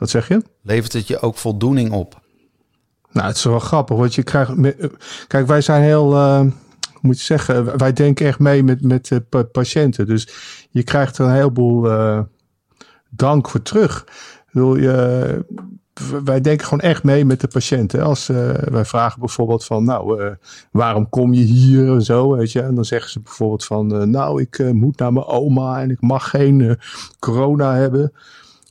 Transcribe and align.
Wat 0.00 0.10
zeg 0.10 0.28
je? 0.28 0.42
Levert 0.62 0.92
het 0.92 1.06
je 1.08 1.20
ook 1.20 1.36
voldoening 1.36 1.92
op? 1.92 2.20
Nou, 3.12 3.26
het 3.26 3.36
is 3.36 3.44
wel 3.44 3.58
grappig, 3.58 3.96
want 3.96 4.14
je 4.14 4.22
krijgt... 4.22 4.50
eh, 4.64 4.88
Kijk, 5.26 5.46
wij 5.46 5.60
zijn 5.60 5.82
heel... 5.82 6.14
hoe 6.40 6.52
moet 7.00 7.18
je 7.18 7.24
zeggen? 7.24 7.78
Wij 7.78 7.92
denken 7.92 8.26
echt 8.26 8.38
mee 8.38 8.62
met, 8.62 8.82
met 8.82 9.10
eh, 9.10 9.18
pa- 9.28 9.42
patiënten. 9.42 10.06
Dus 10.06 10.28
je 10.70 10.82
krijgt 10.82 11.18
er 11.18 11.24
een 11.26 11.32
heleboel 11.34 11.90
eh, 11.90 12.20
dank 13.10 13.48
voor 13.48 13.62
terug. 13.62 14.04
Ik 14.46 14.52
bedoel, 14.52 14.76
je, 14.76 15.44
wij 16.24 16.40
denken 16.40 16.64
gewoon 16.66 16.80
echt 16.90 17.04
mee 17.04 17.24
met 17.24 17.40
de 17.40 17.48
patiënten. 17.48 18.02
Als 18.02 18.26
wij 18.70 18.84
vragen 18.84 19.20
bijvoorbeeld 19.20 19.64
van... 19.64 19.84
Nou, 19.84 20.34
waarom 20.72 21.08
kom 21.08 21.32
je 21.34 21.42
hier 21.42 21.88
en 21.88 22.02
zo, 22.02 22.36
weet 22.36 22.52
je? 22.52 22.60
En 22.60 22.74
dan 22.74 22.84
zeggen 22.84 23.10
ze 23.10 23.20
bijvoorbeeld 23.20 23.64
van... 23.64 24.10
nou, 24.10 24.40
ik 24.40 24.72
moet 24.72 24.98
naar 24.98 25.12
mijn 25.12 25.26
oma 25.26 25.80
en 25.80 25.90
ik 25.90 26.00
mag 26.00 26.30
geen 26.30 26.78
corona 27.18 27.74
hebben... 27.74 28.12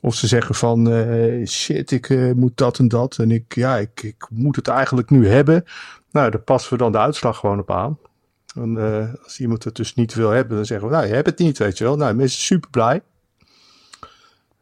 Of 0.00 0.14
ze 0.14 0.26
zeggen 0.26 0.54
van 0.54 0.90
eh, 0.90 1.46
shit, 1.46 1.90
ik 1.90 2.08
eh, 2.08 2.32
moet 2.32 2.56
dat 2.56 2.78
en 2.78 2.88
dat. 2.88 3.18
En 3.18 3.30
ik, 3.30 3.54
ja, 3.54 3.76
ik, 3.76 4.02
ik 4.02 4.26
moet 4.30 4.56
het 4.56 4.68
eigenlijk 4.68 5.10
nu 5.10 5.28
hebben. 5.28 5.64
Nou, 6.10 6.30
daar 6.30 6.40
passen 6.40 6.72
we 6.72 6.78
dan 6.78 6.92
de 6.92 6.98
uitslag 6.98 7.38
gewoon 7.38 7.58
op 7.58 7.70
aan. 7.70 7.98
En 8.54 8.76
eh, 8.76 9.24
als 9.24 9.40
iemand 9.40 9.64
het 9.64 9.74
dus 9.74 9.94
niet 9.94 10.14
wil 10.14 10.30
hebben, 10.30 10.56
dan 10.56 10.66
zeggen 10.66 10.88
we, 10.88 10.94
nou, 10.94 11.06
je 11.06 11.14
hebt 11.14 11.26
het 11.26 11.38
niet, 11.38 11.58
weet 11.58 11.78
je 11.78 11.84
wel. 11.84 11.96
Nou, 11.96 12.14
mensen 12.14 12.38
zijn 12.38 12.60
super 12.60 12.70
blij. 12.70 13.02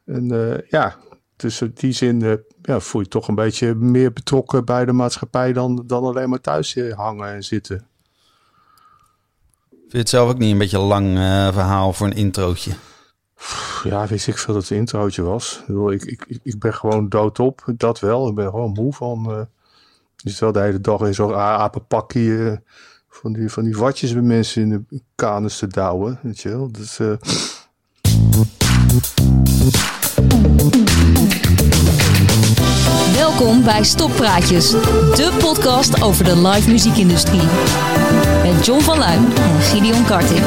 En 0.04 0.28
ja, 0.68 0.96
dus 1.36 1.60
in 1.60 1.72
die 1.74 1.92
zin 1.92 2.44
ja, 2.62 2.80
voel 2.80 3.00
je 3.00 3.08
toch 3.08 3.28
een 3.28 3.34
beetje 3.34 3.74
meer 3.74 4.12
betrokken 4.12 4.64
bij 4.64 4.84
de 4.84 4.92
maatschappij 4.92 5.52
dan, 5.52 5.82
dan 5.86 6.04
alleen 6.04 6.28
maar 6.28 6.40
thuis 6.40 6.76
hangen 6.94 7.28
en 7.28 7.44
zitten. 7.44 7.86
Vind 9.70 9.92
je 9.92 9.98
het 9.98 10.08
zelf 10.08 10.30
ook 10.30 10.38
niet 10.38 10.52
een 10.52 10.58
beetje 10.58 10.78
een 10.78 10.84
lang 10.84 11.12
verhaal 11.52 11.92
voor 11.92 12.06
een 12.06 12.16
introotje? 12.16 12.72
Ja, 13.84 14.06
wist 14.06 14.26
ik 14.26 14.38
veel 14.38 14.54
dat 14.54 14.62
het 14.62 14.78
introotje 14.78 15.22
was. 15.22 15.62
Ik, 15.88 16.04
ik, 16.04 16.38
ik, 16.42 16.58
ben 16.58 16.74
gewoon 16.74 17.08
doodop, 17.08 17.64
dat 17.76 18.00
wel. 18.00 18.28
Ik 18.28 18.34
ben 18.34 18.50
gewoon 18.50 18.72
moe 18.72 18.92
van. 18.92 19.30
eh 19.30 19.40
je 20.22 20.30
zit 20.30 20.38
wel 20.38 20.52
de 20.52 20.60
hele 20.60 20.80
dag 20.80 21.00
in 21.00 21.14
zo'n 21.14 21.34
apenpakje 21.34 22.50
eh, 22.50 22.56
van, 23.08 23.32
die, 23.32 23.50
van 23.50 23.64
die 23.64 23.76
watjes 23.76 24.12
bij 24.12 24.22
mensen 24.22 24.62
in 24.62 24.86
de 24.88 25.00
kanus 25.14 25.58
te 25.58 25.66
douwen. 25.66 26.18
Weet 26.22 26.40
je 26.40 26.48
wel. 26.48 26.72
Dus, 26.72 26.98
Welkom 33.14 33.64
bij 33.64 33.84
Stoppraatjes, 33.84 34.70
de 34.70 35.36
podcast 35.38 36.02
over 36.02 36.24
de 36.24 36.36
live 36.48 36.70
muziekindustrie. 36.70 37.48
Met 38.42 38.66
John 38.66 38.80
van 38.80 38.98
Luijn 38.98 39.36
en 39.36 39.60
Gideon 39.60 40.04
Karting. 40.04 40.44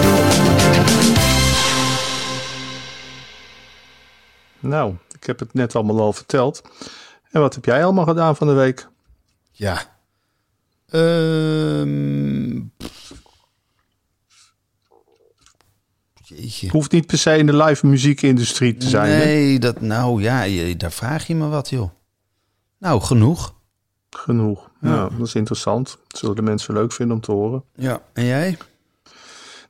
Nou, 4.62 4.96
ik 5.20 5.24
heb 5.24 5.40
het 5.40 5.54
net 5.54 5.76
allemaal 5.76 6.00
al 6.00 6.14
verteld. 6.14 6.62
En 7.32 7.42
wat 7.42 7.56
heb 7.56 7.66
jij 7.66 7.84
allemaal 7.84 8.06
gedaan 8.06 8.36
van 8.36 8.48
de 8.48 8.54
week? 8.54 8.88
Ja. 9.52 9.82
Ehm 10.90 12.60
Jeetje. 16.24 16.70
Hoeft 16.70 16.92
niet 16.92 17.06
per 17.08 17.18
se 17.18 17.38
in 17.38 17.46
de 17.46 17.56
live 17.58 17.88
muziekindustrie 17.88 18.78
te 18.78 18.90
zijn. 18.90 19.12
hè? 19.12 19.18
Nee, 19.26 19.60
dat, 19.60 19.82
nou 19.82 20.22
ja, 20.22 20.42
je- 20.42 20.76
daar 20.78 20.92
vraag 20.92 21.28
je 21.28 21.36
me 21.36 21.48
wat, 21.48 21.70
joh. 21.70 21.90
Nou, 22.78 23.02
genoeg. 23.02 23.54
Genoeg. 24.10 24.70
Nou, 24.80 25.18
dat 25.18 25.28
is 25.28 25.36
interessant. 25.36 25.98
Dat 26.08 26.20
zullen 26.20 26.36
de 26.36 26.42
mensen 26.42 26.74
leuk 26.74 26.92
vinden 26.92 27.16
om 27.16 27.22
te 27.22 27.32
horen. 27.32 27.64
Ja, 27.76 28.02
en 28.14 28.26
jij? 28.26 28.58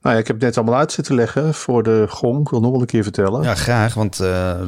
Nou 0.01 0.15
ja, 0.15 0.21
ik 0.21 0.27
heb 0.27 0.35
het 0.35 0.45
net 0.45 0.57
allemaal 0.57 0.79
uit 0.79 0.91
zitten 0.91 1.15
leggen 1.15 1.53
voor 1.53 1.83
de 1.83 2.05
GOM. 2.09 2.41
Ik 2.41 2.49
wil 2.49 2.59
nog 2.59 2.71
wel 2.71 2.81
een 2.81 2.85
keer 2.85 3.03
vertellen. 3.03 3.43
Ja, 3.43 3.55
graag, 3.55 3.93
want 3.93 4.19
eh 4.19 4.61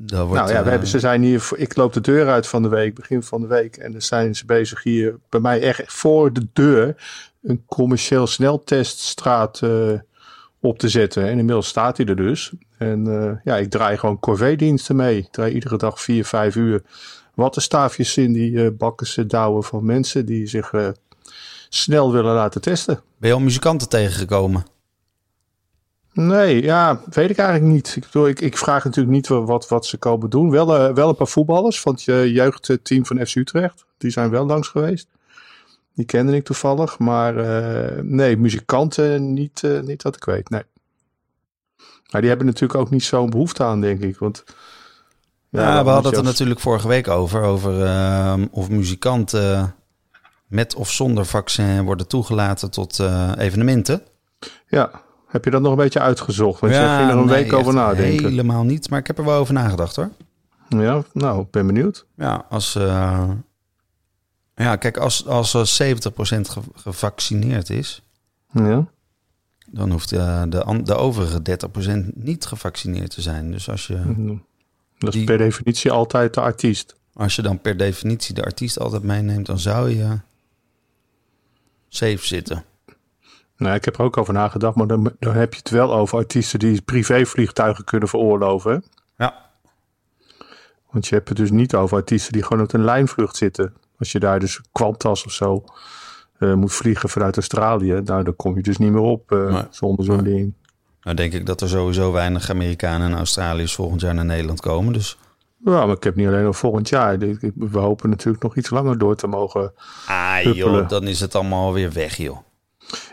dat 0.00 0.26
wordt... 0.26 0.42
nou 0.42 0.52
ja, 0.52 0.58
we 0.58 0.64
eh, 0.64 0.70
hebben, 0.70 0.88
ze 0.88 0.98
zijn 0.98 1.22
hier. 1.22 1.48
Ik 1.56 1.76
loop 1.76 1.92
de 1.92 2.00
deur 2.00 2.28
uit 2.28 2.46
van 2.46 2.62
de 2.62 2.68
week, 2.68 2.94
begin 2.94 3.22
van 3.22 3.40
de 3.40 3.46
week. 3.46 3.76
En 3.76 3.92
dan 3.92 4.02
zijn 4.02 4.34
ze 4.34 4.44
bezig 4.44 4.82
hier 4.82 5.18
bij 5.28 5.40
mij 5.40 5.62
echt 5.62 5.92
voor 5.92 6.32
de 6.32 6.46
deur 6.52 6.94
een 7.42 7.62
commercieel 7.66 8.26
snelteststraat 8.26 9.60
eh, 9.62 9.92
op 10.60 10.78
te 10.78 10.88
zetten. 10.88 11.22
En 11.22 11.38
inmiddels 11.38 11.68
staat 11.68 11.96
hij 11.96 12.06
er 12.06 12.16
dus. 12.16 12.52
En 12.76 13.40
ja, 13.44 13.56
ik 13.56 13.70
draai 13.70 13.96
gewoon 13.96 14.18
corvée-diensten 14.18 14.96
mee. 14.96 15.18
Ik 15.18 15.28
draai 15.30 15.52
iedere 15.52 15.76
dag 15.76 16.00
vier, 16.00 16.24
vijf 16.24 16.56
uur 16.56 16.82
wattenstaafjes 17.34 18.16
in 18.16 18.32
die 18.32 18.64
eh 18.64 18.70
bakken 18.78 19.06
ze 19.06 19.26
douwen 19.26 19.64
van 19.64 19.84
mensen 19.84 20.26
die 20.26 20.46
zich 20.46 20.72
snel 21.68 22.12
willen 22.12 22.34
laten 22.34 22.60
testen. 22.60 23.02
Ben 23.18 23.28
je 23.28 23.34
al 23.34 23.40
muzikanten 23.42 23.88
tegengekomen? 23.88 24.64
Nee, 26.12 26.62
ja, 26.62 27.00
weet 27.10 27.30
ik 27.30 27.38
eigenlijk 27.38 27.72
niet. 27.72 27.96
Ik, 27.96 28.02
bedoel, 28.02 28.28
ik, 28.28 28.40
ik 28.40 28.56
vraag 28.56 28.84
natuurlijk 28.84 29.14
niet 29.14 29.28
wa- 29.28 29.42
wat, 29.44 29.68
wat 29.68 29.86
ze 29.86 29.96
komen 29.96 30.30
doen. 30.30 30.50
Wel, 30.50 30.76
eh, 30.76 30.94
wel 30.94 31.08
een 31.08 31.14
paar 31.16 31.26
voetballers 31.26 31.80
van 31.80 31.92
het 31.92 32.02
jeugdteam 32.32 33.06
van 33.06 33.26
FC 33.26 33.34
Utrecht. 33.36 33.84
Die 33.98 34.10
zijn 34.10 34.30
wel 34.30 34.46
langs 34.46 34.68
geweest. 34.68 35.08
Die 35.94 36.04
kende 36.04 36.36
ik 36.36 36.44
toevallig. 36.44 36.98
Maar 36.98 37.36
eh, 37.36 38.02
nee, 38.02 38.36
muzikanten 38.36 39.32
niet, 39.32 39.62
eh, 39.64 39.80
niet 39.80 40.02
dat 40.02 40.16
ik 40.16 40.24
weet. 40.24 40.50
Nee. 40.50 40.62
Maar 42.10 42.20
die 42.20 42.30
hebben 42.30 42.46
natuurlijk 42.46 42.80
ook 42.80 42.90
niet 42.90 43.04
zo'n 43.04 43.30
behoefte 43.30 43.64
aan, 43.64 43.80
denk 43.80 44.02
ik. 44.02 44.18
Want, 44.18 44.44
Ja, 45.48 45.60
we 45.84 45.90
hadden 45.90 45.94
het 45.94 46.06
er 46.12 46.18
als- 46.18 46.26
natuurlijk 46.26 46.60
vorige 46.60 46.88
week 46.88 47.08
over. 47.08 47.42
Over 47.42 47.84
ehm, 47.84 48.46
of 48.50 48.68
muzikanten 48.68 49.74
met 50.48 50.74
of 50.74 50.90
zonder 50.90 51.26
vaccin 51.26 51.82
worden 51.84 52.06
toegelaten 52.06 52.70
tot 52.70 52.98
eh, 53.00 53.32
evenementen. 53.36 54.02
Ja, 54.68 54.90
heb 55.28 55.44
je 55.44 55.50
dat 55.50 55.62
nog 55.62 55.70
een 55.70 55.76
beetje 55.78 56.00
uitgezocht? 56.00 56.60
Want 56.60 56.72
je 56.72 56.78
ging 56.78 57.10
er 57.10 57.16
een 57.16 57.24
nee, 57.26 57.42
week 57.44 57.52
over 57.52 57.74
nadenken. 57.74 58.28
Helemaal 58.28 58.64
niet, 58.64 58.90
maar 58.90 58.98
ik 58.98 59.06
heb 59.06 59.18
er 59.18 59.24
wel 59.24 59.38
over 59.40 59.54
nagedacht 59.54 59.96
hoor. 59.96 60.10
Ja, 60.68 61.02
nou, 61.12 61.40
ik 61.42 61.50
ben 61.50 61.66
benieuwd. 61.66 62.06
Ja, 62.16 62.44
als, 62.48 62.74
eh, 62.74 63.28
ja 64.54 64.76
kijk, 64.76 64.96
als, 64.96 65.26
als 65.26 65.54
er 65.54 65.66
70% 65.66 66.48
ge- 66.48 66.60
gevaccineerd 66.74 67.70
is, 67.70 68.02
Ja. 68.52 68.86
dan 69.70 69.90
hoeft 69.90 70.12
eh, 70.12 70.42
de, 70.48 70.80
de 70.82 70.94
overige 70.94 71.42
30% 71.42 72.14
niet 72.14 72.46
gevaccineerd 72.46 73.10
te 73.10 73.20
zijn. 73.22 73.50
Dus 73.50 73.70
als 73.70 73.86
je, 73.86 74.00
Dat 74.98 75.08
is 75.08 75.14
Die- 75.14 75.24
per 75.24 75.38
definitie 75.38 75.90
altijd 75.90 76.34
de 76.34 76.40
artiest. 76.40 76.96
als 77.14 77.36
je 77.36 77.42
dan 77.42 77.60
per 77.60 77.76
definitie 77.76 78.34
de 78.34 78.44
artiest 78.44 78.78
altijd 78.78 79.02
meeneemt, 79.02 79.46
dan 79.46 79.58
zou 79.58 79.88
je 79.96 80.18
safe 81.88 82.26
zitten. 82.26 82.64
Nou, 83.56 83.74
ik 83.74 83.84
heb 83.84 83.98
er 83.98 84.04
ook 84.04 84.16
over 84.16 84.32
nagedacht, 84.34 84.76
maar 84.76 84.86
dan, 84.86 85.12
dan 85.18 85.34
heb 85.34 85.52
je 85.52 85.58
het 85.58 85.70
wel 85.70 85.94
over 85.94 86.18
artiesten 86.18 86.58
die 86.58 86.82
privévliegtuigen 86.82 87.84
kunnen 87.84 88.08
veroorloven. 88.08 88.84
Ja, 89.16 89.50
Want 90.90 91.06
je 91.06 91.14
hebt 91.14 91.28
het 91.28 91.36
dus 91.38 91.50
niet 91.50 91.74
over 91.74 91.96
artiesten 91.96 92.32
die 92.32 92.42
gewoon 92.42 92.62
op 92.62 92.72
een 92.72 92.84
lijnvlucht 92.84 93.36
zitten. 93.36 93.74
Als 93.98 94.12
je 94.12 94.18
daar 94.20 94.40
dus 94.40 94.60
Qantas 94.72 95.24
of 95.24 95.32
zo 95.32 95.64
eh, 96.38 96.54
moet 96.54 96.72
vliegen 96.72 97.08
vanuit 97.08 97.36
Australië, 97.36 98.00
nou, 98.04 98.22
dan 98.24 98.36
kom 98.36 98.56
je 98.56 98.62
dus 98.62 98.76
niet 98.78 98.92
meer 98.92 99.00
op 99.00 99.32
eh, 99.32 99.52
Nee. 99.52 99.62
zonder 99.70 100.04
zo'n 100.04 100.24
ding. 100.24 100.52
nou 101.02 101.16
denk 101.16 101.32
ik 101.32 101.46
dat 101.46 101.60
er 101.60 101.68
sowieso 101.68 102.12
weinig 102.12 102.50
Amerikanen 102.50 103.10
en 103.10 103.16
Australiërs 103.16 103.74
volgend 103.74 104.00
jaar 104.00 104.14
naar 104.14 104.24
Nederland 104.24 104.60
komen. 104.60 104.92
Dus 104.92 105.18
Ja, 105.64 105.86
maar 105.86 105.96
ik 105.96 106.02
heb 106.04 106.14
niet 106.16 106.26
alleen 106.26 106.44
nog 106.44 106.56
volgend 106.56 106.88
jaar. 106.88 107.18
We 107.54 107.78
hopen 107.78 108.10
natuurlijk 108.10 108.42
nog 108.42 108.56
iets 108.56 108.70
langer 108.70 108.98
door 108.98 109.16
te 109.16 109.26
mogen. 109.26 109.72
ah, 110.06 110.34
Huppelen. 110.34 110.56
joh, 110.56 110.88
dan 110.88 111.06
is 111.06 111.20
het 111.20 111.34
allemaal 111.34 111.72
weer 111.72 111.92
weg, 111.92 112.16
joh. 112.16 112.38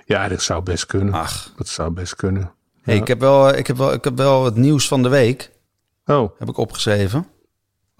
Ja, 0.06 0.28
dat 0.28 0.41
zou 0.41 0.63
best 0.63 0.85
kunnen. 0.85 1.13
Ach, 1.13 1.53
Dat 1.57 1.67
zou 1.67 1.91
best 1.91 2.16
kunnen. 2.16 2.51
hey, 2.81 2.95
ik, 2.95 3.07
heb 3.07 3.19
wel, 3.19 3.50
ik, 3.55 3.67
heb 3.67 3.78
wel, 3.78 3.94
ik 3.94 4.03
heb 4.03 4.17
wel 4.17 4.45
het 4.45 4.55
nieuws 4.55 4.88
van 4.88 5.03
de 5.03 5.09
week, 5.09 5.51
Oh, 6.05 6.19
oké. 6.22 6.34
heb 6.39 6.50
ik 6.50 6.57
opgeschreven. 6.57 7.28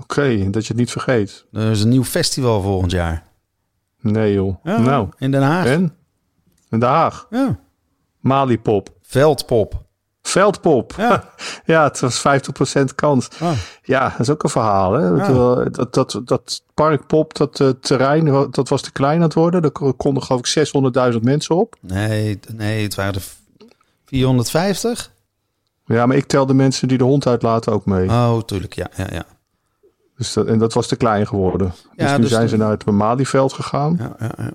dat 0.06 0.62
je 0.66 0.68
het 0.68 0.76
niet 0.76 0.92
vergeet. 0.92 1.46
Er 1.52 1.72
is 1.72 1.82
een 1.82 1.90
nieuw 1.90 2.04
festival 2.04 2.62
volgend 2.62 2.92
jaar. 2.92 3.24
Nee, 4.02 4.34
joh. 4.34 4.56
Ja, 4.64 4.80
Nou, 4.80 5.10
in 5.18 5.32
Den 5.32 5.42
Haag. 5.42 5.66
en? 5.66 5.82
In 6.70 6.80
Den 6.80 6.90
Haag. 6.90 7.28
Ja. 7.30 7.60
Malipop. 8.20 8.90
Veldpop. 9.02 9.85
Veldpop. 10.40 10.94
Ja. 10.98 11.24
Ja, 11.66 11.84
het 11.84 12.00
was 12.00 12.24
50% 12.80 12.82
kans. 12.96 13.28
Ah. 13.42 13.52
Ja, 13.84 14.10
dat 14.10 14.20
is 14.20 14.30
ook 14.30 14.44
een 14.44 14.50
verhaal. 14.50 14.94
Hè? 14.94 15.08
Ja. 15.08 15.64
Dat, 15.70 15.94
dat, 15.94 16.22
dat 16.26 16.62
parkpop, 16.74 17.36
dat 17.36 17.60
eh, 17.60 17.70
terrein, 17.70 18.48
dat 18.52 18.70
was 18.70 18.82
te 18.82 18.92
klein 18.92 19.16
aan 19.18 19.22
het 19.24 19.34
worden. 19.34 19.62
Daar 19.62 19.94
konden 19.98 20.24
geloof 20.24 20.54
ik 20.56 20.68
600.000 21.14 21.20
mensen 21.22 21.56
op. 21.56 21.76
Nee, 21.82 22.40
nee, 22.54 22.84
het 22.84 22.96
waren 22.96 23.14
er 23.14 23.22
v- 23.22 23.34
450. 24.06 25.12
Ja, 25.86 26.06
maar 26.06 26.18
ik 26.18 26.26
tel 26.26 26.46
de 26.46 26.54
mensen 26.54 26.88
die 26.88 26.98
de 26.98 27.04
hond 27.04 27.28
uitlaten 27.28 27.74
ook 27.74 27.86
mee. 27.86 28.10
Oh, 28.10 28.40
tuurlijk, 28.42 28.74
ja, 28.76 28.88
ja, 28.96 29.08
ja. 29.12 29.26
Dus 30.18 30.34
dat, 30.34 30.48
en 30.48 30.58
dat 30.60 30.74
was 30.74 30.88
te 30.88 30.96
klein 30.96 31.28
geworden. 31.28 31.68
Dus 31.96 32.08
Ja, 32.08 32.16
nu 32.16 32.22
dus 32.22 32.32
zijn 32.32 32.44
de- 32.44 32.50
ze 32.50 32.58
naar 32.58 32.72
het 32.72 32.86
Malieveld 32.86 33.54
gegaan. 33.54 33.96
ja, 34.00 34.16
ja, 34.20 34.32
ja. 34.38 34.52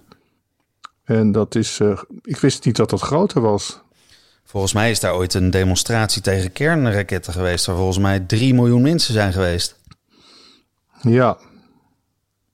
En 1.05 1.33
dat 1.33 1.55
is, 1.55 1.81
eh, 1.81 1.99
ik 2.23 2.37
wist 2.37 2.65
niet 2.65 2.77
dat 2.77 2.91
dat 2.91 3.01
groter 3.01 3.41
was. 3.41 3.81
Volgens 4.51 4.73
mij 4.73 4.91
is 4.91 5.01
daar 5.01 5.15
ooit 5.15 5.35
een 5.35 5.51
demonstratie 5.51 6.23
tegen 6.23 6.53
kernraketten 6.53 7.33
geweest... 7.33 7.67
waar 7.67 7.77
volgens 7.77 7.99
mij 7.99 8.21
3 8.21 8.55
miljoen 8.55 8.83
mensen 8.83 9.15
zijn 9.15 9.33
geweest. 9.33 9.79
Ja, 11.01 11.39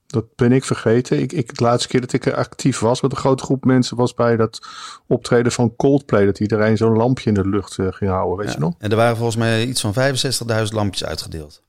dat 0.07 0.35
ben 0.35 0.51
ik 0.51 0.63
vergeten. 0.63 1.19
Ik, 1.19 1.31
ik, 1.31 1.57
de 1.57 1.63
laatste 1.63 1.87
keer 1.87 2.01
dat 2.01 2.13
ik 2.13 2.25
er 2.25 2.35
actief 2.35 2.79
was 2.79 3.01
met 3.01 3.11
een 3.11 3.17
grote 3.17 3.43
groep 3.43 3.65
mensen 3.65 3.97
was 3.97 4.13
bij 4.13 4.35
dat 4.35 4.67
optreden 5.07 5.51
van 5.51 5.75
Coldplay. 5.75 6.25
Dat 6.25 6.39
iedereen 6.39 6.77
zo'n 6.77 6.97
lampje 6.97 7.29
in 7.29 7.33
de 7.33 7.47
lucht 7.47 7.77
eh, 7.77 7.87
ging 7.89 8.11
houden, 8.11 8.45
weet 8.45 8.53
je 8.53 8.59
nog? 8.59 8.73
En 8.77 8.89
er 8.89 8.95
waren 8.95 9.15
volgens 9.15 9.37
mij 9.37 9.65
iets 9.65 9.81
van 9.81 9.93
65.000 9.93 10.73
lampjes 10.73 11.05
uitgedeeld. 11.05 11.61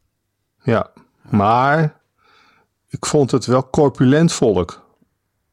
Ja. 0.62 0.90
Maar 1.30 2.00
ik 2.88 3.06
vond 3.06 3.30
het 3.30 3.46
wel 3.46 3.70
corpulent 3.70 4.32
volk. 4.32 4.82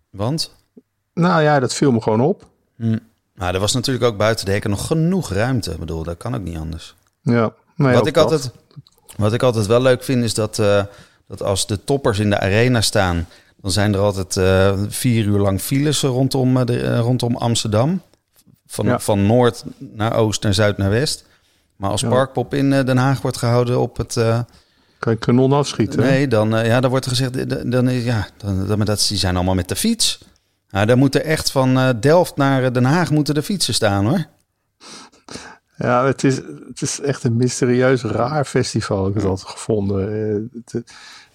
Want? 0.10 0.56
Nou 1.14 1.42
ja, 1.42 1.60
dat 1.60 1.74
viel 1.74 1.92
me 1.92 2.02
gewoon 2.02 2.22
op. 2.22 2.48
Hm. 2.76 2.98
Nou, 3.36 3.54
er 3.54 3.60
was 3.60 3.74
natuurlijk 3.74 4.06
ook 4.06 4.18
buiten 4.18 4.46
de 4.46 4.52
hekken 4.52 4.70
nog 4.70 4.88
genoeg 4.88 5.30
ruimte. 5.34 5.72
Ik 5.72 5.80
bedoel, 5.80 6.04
dat 6.04 6.18
kan 6.18 6.36
ook 6.36 6.42
niet 6.42 6.58
anders. 6.58 6.96
Ja, 7.22 7.54
nee, 7.76 7.94
wat, 7.94 8.08
ik 8.08 8.14
dat. 8.14 8.24
altijd, 8.24 8.52
wat 9.18 9.34
ik 9.34 9.44
altijd 9.44 9.66
wel 9.66 9.82
leuk 9.82 10.04
vind, 10.04 10.24
is 10.24 10.34
dat, 10.34 10.60
eh, 10.60 10.84
dat 11.28 11.44
als 11.44 11.68
de 11.68 11.84
toppers 11.84 12.20
in 12.20 12.30
de 12.30 12.40
arena 12.40 12.82
staan... 12.82 13.28
dan 13.62 13.72
zijn 13.72 13.94
er 13.94 14.00
altijd 14.00 14.38
eh, 14.38 14.80
vier 14.88 15.26
uur 15.26 15.40
lang 15.40 15.62
files 15.62 16.02
rondom, 16.02 16.58
eh, 16.58 16.66
de, 16.66 16.98
rondom 16.98 17.36
Amsterdam. 17.36 18.02
Van, 18.68 18.86
Ja. 18.86 19.00
van 19.00 19.26
noord 19.26 19.64
naar 19.78 20.16
oost, 20.16 20.44
naar 20.44 20.54
zuid, 20.54 20.78
naar 20.78 20.90
west. 20.90 21.26
Maar 21.76 21.90
als 21.90 22.02
Ja. 22.02 22.10
Parkpop 22.10 22.54
in 22.54 22.70
Den 22.70 22.98
Haag 22.98 23.22
wordt 23.22 23.38
gehouden 23.38 23.80
op 23.80 23.98
het... 23.98 24.14
Kan 25.00 25.14
je 25.14 25.20
kanon 25.20 25.52
afschieten? 25.54 26.00
Nee, 26.00 26.28
dan, 26.28 26.50
ja, 26.50 26.80
dan 26.80 26.90
wordt 26.90 27.06
er 27.06 27.12
gezegd, 27.12 27.50
dan, 27.72 27.92
ja, 27.92 28.28
dan, 28.38 28.68
dan, 28.68 28.78
maar 28.78 28.86
dat, 28.86 29.06
die 29.10 29.18
zijn 29.18 29.36
allemaal 29.36 29.56
met 29.56 29.70
de 29.70 29.76
fiets. 29.76 30.20
Nou, 30.76 30.88
dan 30.88 30.98
moeten 30.98 31.24
echt 31.24 31.52
van 31.52 31.78
eh, 31.78 31.90
Delft 32.00 32.36
naar 32.36 32.64
eh, 32.64 32.72
Den 32.72 32.84
Haag 32.84 33.12
moeten 33.12 33.34
de 33.34 33.44
fietsen 33.44 33.74
staan 33.74 34.06
hoor. 34.06 34.26
Ja, 35.78 36.06
het 36.06 36.24
is, 36.24 36.36
het 36.68 36.82
is 36.82 37.00
echt 37.02 37.24
een 37.24 37.36
mysterieus 37.36 38.04
raar 38.04 38.46
festival. 38.46 39.04
heb 39.06 39.16
Ik 39.16 39.22
het 39.22 39.30
altijd 39.30 39.50
gevonden. 39.50 40.02
Eh, 40.08 40.82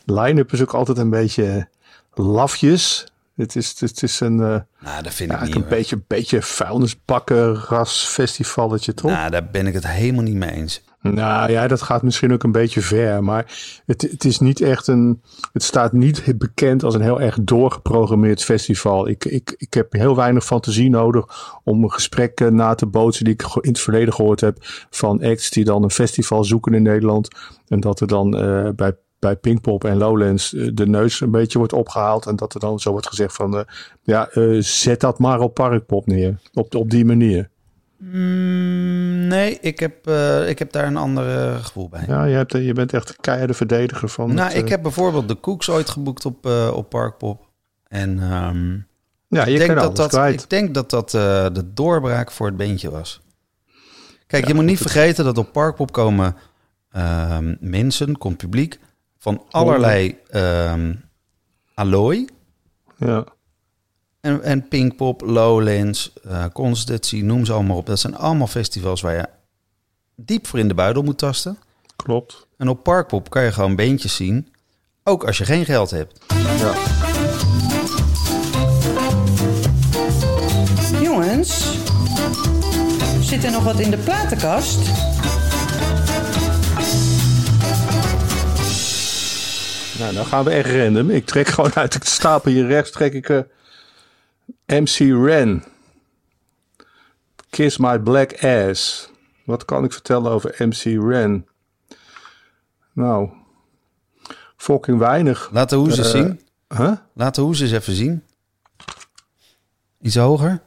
De 0.04 0.12
line-up 0.20 0.52
is 0.52 0.60
ook 0.60 0.74
altijd 0.74 0.98
een 0.98 1.10
beetje 1.10 1.68
lafjes. 2.14 3.06
Het 3.36 3.56
is, 3.56 3.80
het 3.80 4.02
is 4.02 4.20
een, 4.20 4.36
Nou, 4.36 5.02
dat 5.02 5.14
vind 5.14 5.30
ja, 5.30 5.36
ik 5.38 5.44
niet. 5.44 5.54
een 5.54 5.60
hoor. 5.60 5.70
beetje, 5.70 6.02
beetje 6.06 6.42
vuilnisbakken 6.42 7.54
rasfestivalletje, 7.54 8.94
toch? 8.94 9.10
Nou, 9.10 9.30
daar 9.30 9.46
ben 9.50 9.66
ik 9.66 9.74
het 9.74 9.86
helemaal 9.86 10.22
niet 10.22 10.34
mee 10.34 10.50
eens. 10.50 10.82
Nou 11.02 11.50
ja, 11.50 11.66
dat 11.66 11.82
gaat 11.82 12.02
misschien 12.02 12.32
ook 12.32 12.42
een 12.42 12.52
beetje 12.52 12.80
ver. 12.80 13.24
Maar 13.24 13.46
het, 13.86 14.02
het 14.02 14.24
is 14.24 14.38
niet 14.38 14.60
echt 14.60 14.86
een. 14.86 15.22
Het 15.52 15.62
staat 15.62 15.92
niet 15.92 16.38
bekend 16.38 16.82
als 16.84 16.94
een 16.94 17.00
heel 17.00 17.20
erg 17.20 17.38
doorgeprogrammeerd 17.42 18.44
festival. 18.44 19.08
Ik, 19.08 19.24
ik, 19.24 19.54
ik 19.56 19.74
heb 19.74 19.92
heel 19.92 20.16
weinig 20.16 20.44
fantasie 20.44 20.90
nodig 20.90 21.24
om 21.64 21.82
een 21.82 21.92
gesprek 21.92 22.40
eh, 22.40 22.48
na 22.48 22.74
te 22.74 22.86
bootsen 22.86 23.24
die 23.24 23.34
ik 23.34 23.42
in 23.60 23.70
het 23.70 23.80
verleden 23.80 24.14
gehoord 24.14 24.40
heb. 24.40 24.56
Van 24.90 25.22
acts 25.22 25.50
die 25.50 25.64
dan 25.64 25.82
een 25.82 25.90
festival 25.90 26.44
zoeken 26.44 26.74
in 26.74 26.82
Nederland. 26.82 27.28
En 27.68 27.80
dat 27.80 28.00
er 28.00 28.06
dan 28.06 28.36
eh, 28.36 28.68
bij, 28.76 28.96
bij 29.18 29.36
Pinkpop 29.36 29.84
en 29.84 29.96
Lowlands 29.96 30.54
eh, 30.54 30.68
de 30.74 30.86
neus 30.86 31.20
een 31.20 31.30
beetje 31.30 31.58
wordt 31.58 31.72
opgehaald. 31.72 32.26
En 32.26 32.36
dat 32.36 32.54
er 32.54 32.60
dan 32.60 32.80
zo 32.80 32.90
wordt 32.90 33.08
gezegd 33.08 33.34
van. 33.34 33.66
ja, 34.02 34.28
zet 34.58 35.00
dat 35.00 35.18
maar 35.18 35.40
op 35.40 35.54
Parkpop 35.54 36.06
neer. 36.06 36.40
Op, 36.52 36.74
op 36.74 36.90
die 36.90 37.04
manier. 37.04 37.50
Mm, 38.00 39.26
nee, 39.26 39.58
ik 39.60 39.78
heb, 39.78 40.06
eh, 40.06 40.48
ik 40.48 40.58
heb 40.58 40.72
daar 40.72 40.86
een 40.86 40.96
ander 40.96 41.38
eh, 41.38 41.64
gevoel 41.64 41.88
bij. 41.88 42.04
Ja, 42.06 42.24
je, 42.24 42.34
hebt, 42.34 42.54
eh, 42.54 42.66
je 42.66 42.72
bent 42.72 42.92
echt 42.92 43.08
een 43.08 43.16
keiharde 43.20 43.54
verdediger 43.54 44.08
van. 44.08 44.34
nou, 44.34 44.48
het, 44.48 44.56
ik 44.56 44.68
heb 44.68 44.82
bijvoorbeeld 44.82 45.28
de 45.28 45.34
Koeks 45.34 45.70
ooit 45.70 45.88
geboekt 45.88 46.24
op, 46.24 46.46
op 46.74 46.90
Parkpop. 46.90 47.48
En 47.88 48.18
ehm, 48.18 48.72
Ja, 49.28 49.46
je 49.46 49.52
ik, 49.52 49.58
denk 49.58 49.78
dat 49.78 49.96
dat, 49.96 50.08
kwijt. 50.08 50.42
ik 50.42 50.50
denk 50.50 50.74
dat 50.74 50.90
dat 50.90 51.10
de 51.10 51.70
doorbraak 51.74 52.30
voor 52.30 52.46
het 52.46 52.56
beentje 52.56 52.90
was. 52.90 53.20
Kijk, 54.26 54.46
je 54.46 54.54
moet 54.54 54.64
niet 54.64 54.78
vergeten 54.78 55.24
dat 55.24 55.38
op 55.38 55.52
Parkpop 55.52 55.92
komen 55.92 56.36
ehm, 56.90 57.54
mensen, 57.60 58.18
komt 58.18 58.36
publiek 58.36 58.78
van 59.18 59.42
allerlei 59.50 60.18
ehm 60.28 60.92
allooi. 61.80 62.28
Ja. 62.96 63.24
En, 64.20 64.42
en 64.42 64.68
Pinkpop, 64.68 65.20
Lowlands, 65.20 66.12
eh 66.28 66.44
Constantie, 66.52 67.24
noem 67.24 67.44
ze 67.44 67.52
allemaal 67.52 67.76
op. 67.76 67.86
Dat 67.86 67.98
zijn 67.98 68.16
allemaal 68.16 68.46
festivals 68.46 69.00
waar 69.00 69.14
je 69.14 69.28
diep 70.14 70.46
voor 70.46 70.58
in 70.58 70.68
de 70.68 70.74
buidel 70.74 71.02
moet 71.02 71.18
tasten. 71.18 71.58
Klopt. 71.96 72.46
En 72.56 72.68
op 72.68 72.82
Parkpop 72.82 73.30
kan 73.30 73.42
je 73.42 73.52
gewoon 73.52 73.76
beentjes 73.76 74.14
zien. 74.14 74.52
Ook 75.04 75.24
als 75.24 75.38
je 75.38 75.44
geen 75.44 75.64
geld 75.64 75.90
hebt. 75.90 76.18
Ja. 76.58 76.74
Jongens, 81.02 81.78
zit 83.20 83.44
er 83.44 83.50
nog 83.50 83.64
wat 83.64 83.80
in 83.80 83.90
de 83.90 83.98
platenkast? 83.98 84.78
Nou, 89.98 90.14
dan 90.14 90.26
gaan 90.26 90.44
we 90.44 90.50
echt 90.50 90.70
random. 90.70 91.10
Ik 91.10 91.26
trek 91.26 91.48
gewoon 91.48 91.74
uit 91.74 91.92
de 91.92 92.10
stapel 92.10 92.50
hier 92.50 92.66
rechts, 92.66 92.90
trek 92.90 93.12
ik 93.12 93.28
eh, 93.28 93.38
MC 94.70 94.98
Ren. 95.24 95.64
Kiss 97.50 97.78
My 97.78 97.98
Black 97.98 98.44
Ass. 98.44 99.10
Wat 99.44 99.64
kan 99.64 99.84
ik 99.84 99.92
vertellen 99.92 100.30
over 100.32 100.54
MC 100.58 100.82
Ren? 101.10 101.46
Nou, 102.92 103.30
fucking 104.56 104.98
weinig. 104.98 105.48
Laat 105.52 105.70
de 105.70 105.76
eens 105.76 105.98
Eh, 105.98 106.04
zien. 106.04 106.40
Huh? 106.68 106.92
Laat 107.14 107.34
de 107.34 107.42
eens 107.42 107.60
even 107.60 107.94
zien. 107.94 108.22
Iets 110.00 110.16
hoger. 110.16 110.62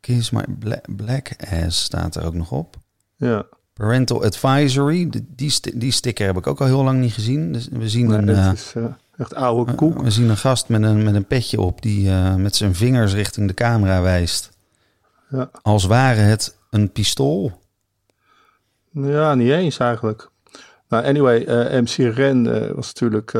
Kiss 0.00 0.30
my 0.30 0.44
bla- 0.58 0.80
black 0.96 1.30
ass 1.50 1.82
staat 1.84 2.16
er 2.16 2.24
ook 2.24 2.34
nog 2.34 2.52
op. 2.52 2.76
Ja. 3.16 3.46
Parental 3.72 4.24
advisory. 4.24 5.08
Die, 5.10 5.26
die, 5.28 5.50
sti- 5.50 5.78
die 5.78 5.92
sticker 5.92 6.26
heb 6.26 6.36
ik 6.36 6.46
ook 6.46 6.60
al 6.60 6.66
heel 6.66 6.82
lang 6.84 7.00
niet 7.00 7.12
gezien. 7.12 7.52
Dus 7.52 7.68
we 7.68 7.88
zien 7.88 8.06
Nee, 8.06 8.18
een... 8.18 8.26
dat 8.26 8.36
eh, 8.36 8.52
is 8.52 8.72
eh, 8.76 8.84
echt 9.20 9.34
oude 9.34 9.74
koek. 9.74 10.02
We 10.02 10.10
zien 10.10 10.28
een 10.28 10.36
gast 10.36 10.68
met 10.68 10.82
een, 10.82 11.02
met 11.02 11.14
een 11.14 11.26
petje 11.26 11.60
op 11.60 11.82
die 11.82 12.10
eh, 12.10 12.34
met 12.34 12.56
zijn 12.56 12.74
vingers 12.74 13.14
richting 13.14 13.46
de 13.48 13.54
camera 13.54 14.02
wijst. 14.02 14.50
Ja. 15.28 15.50
Als 15.62 15.84
ware 15.84 16.20
het 16.20 16.56
een 16.70 16.92
pistool. 16.92 17.52
Ja, 18.92 19.34
niet 19.34 19.50
eens 19.50 19.78
eigenlijk. 19.78 20.30
Nou, 20.88 21.04
anyway, 21.04 21.44
eh, 21.44 21.80
MC 21.80 22.14
Ren 22.16 22.64
eh, 22.68 22.74
was 22.74 22.86
natuurlijk 22.86 23.32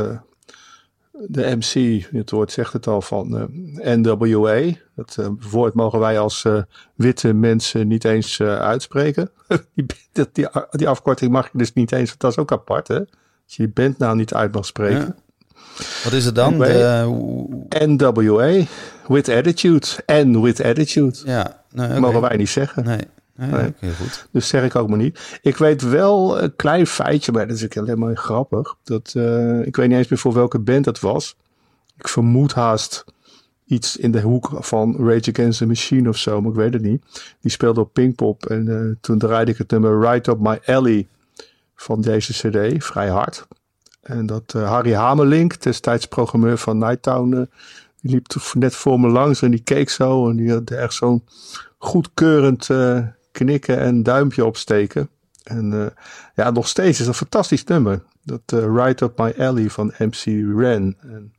de 1.27 1.57
MC, 1.57 2.03
het 2.13 2.31
woord 2.31 2.53
zegt 2.53 2.73
het 2.73 2.87
al, 2.87 3.03
van 3.03 3.49
NWA. 3.75 4.63
Dat 4.95 5.31
woord 5.51 5.75
mogen 5.75 5.99
wij 5.99 6.19
als 6.19 6.47
witte 6.95 7.33
mensen 7.33 7.89
niet 7.89 8.05
eens 8.05 8.41
uitspreken. 8.41 9.31
die, 9.75 9.87
dat- 10.13 10.35
die, 10.35 10.49
die 10.71 10.89
afkorting 10.89 11.31
mag 11.33 11.53
je 11.53 11.59
dus 11.59 11.73
niet 11.73 11.93
eens, 11.93 12.09
want 12.09 12.21
dat 12.21 12.31
is 12.31 12.39
ook 12.39 12.53
apart, 12.53 12.89
hè? 12.89 12.99
Als 12.99 13.57
je 13.57 13.63
die 13.63 13.69
bandnaam 13.73 14.17
niet 14.17 14.35
uit 14.35 14.53
mag 14.53 14.67
spreken. 14.67 15.17
Wat 16.05 16.13
is 16.13 16.25
het 16.25 16.35
dan? 16.35 16.59
Weet- 16.59 16.73
De, 16.73 17.87
NWA, 17.87 18.65
with 19.07 19.29
attitude. 19.29 19.87
En 20.07 20.41
with 20.43 20.63
attitude. 20.65 21.17
ja, 21.25 21.63
nee, 21.73 21.89
oké. 21.89 22.01
Mogen 22.01 22.21
wij 22.21 22.37
niet 22.37 22.49
zeggen. 22.49 22.85
Nee, 22.85 22.99
nee, 23.35 23.75
goed. 23.99 24.27
Dus 24.31 24.49
zeg 24.49 24.65
ik 24.65 24.75
ook 24.77 24.89
maar 24.89 24.99
niet. 24.99 25.39
Ik 25.43 25.57
weet 25.57 25.83
wel 25.83 26.43
een 26.43 26.57
klein 26.57 26.87
feitje, 26.87 27.33
maar 27.33 27.47
dat 27.47 27.57
is 27.57 27.65
ook 27.65 27.75
helemaal 27.75 28.15
grappig. 28.15 28.75
Dat, 28.85 29.13
eh, 29.17 29.67
ik 29.67 29.77
weet 29.77 29.89
niet 29.89 29.99
eens 29.99 30.09
meer 30.09 30.19
voor 30.19 30.33
welke 30.33 30.59
band 30.59 30.85
dat 30.85 31.01
was. 31.01 31.37
Ik 31.99 32.09
vermoed 32.09 32.53
haast 32.55 33.05
iets 33.67 33.97
in 33.97 34.11
de 34.11 34.21
hoek 34.21 34.51
van 34.55 34.97
Rage 34.99 35.31
Against 35.33 35.59
the 35.59 35.67
Machine 35.67 36.09
of 36.09 36.17
zo, 36.17 36.41
maar 36.41 36.51
ik 36.51 36.57
weet 36.57 36.73
het 36.73 36.83
niet. 36.83 37.03
Die 37.41 37.51
speelde 37.51 37.81
op 37.81 37.93
Pinkpop 37.93 38.47
en 38.47 38.69
eh, 38.69 38.97
toen 39.01 39.19
draaide 39.19 39.51
ik 39.51 39.59
het 39.59 39.71
nummer 39.71 40.01
Right 40.11 40.27
Up 40.27 40.39
My 40.39 40.59
Alley 40.67 41.09
van 41.77 42.01
deze 42.01 42.33
cd, 42.33 42.85
vrij 42.85 43.09
hard. 43.09 43.47
En 44.01 44.27
dat 44.27 44.55
eh, 44.55 44.69
Harry 44.69 44.95
Hamelink, 44.95 45.63
destijds 45.63 46.07
programmeur 46.07 46.59
van 46.59 46.79
Nighttown, 46.79 47.33
eh, 47.33 47.43
die 48.01 48.11
liep 48.11 48.27
net 48.55 48.75
voor 48.75 49.01
me 49.01 49.09
langs 49.09 49.43
en 49.43 49.51
die 49.51 49.63
keek 49.63 49.91
zo 49.91 50.31
en 50.31 50.37
die 50.37 50.53
had 50.53 50.71
echt 50.71 50.95
zo'n 50.95 51.25
goedkeurend 51.79 52.71
eh, 52.71 53.07
knikken 53.33 53.79
en 53.79 54.03
duimpje 54.03 54.45
opsteken. 54.45 55.09
En 55.43 55.93
ja, 56.35 56.51
nog 56.51 56.69
steeds 56.69 57.01
is 57.01 57.07
een 57.07 57.15
fantastisch 57.15 57.65
nummer. 57.65 58.03
Dat 58.25 58.41
eh, 58.47 58.75
Right 58.75 59.01
Up 59.01 59.19
My 59.19 59.35
Alley 59.39 59.71
van 59.71 59.93
MC 59.99 60.25
Ren. 60.57 60.97
En, 61.01 61.33